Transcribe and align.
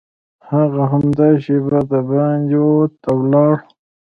هغه 0.49 0.81
همدا 0.91 1.27
شېبه 1.43 1.79
دباندې 1.91 2.57
ووت 2.61 2.95
او 3.09 3.17
لاړ 3.31 3.53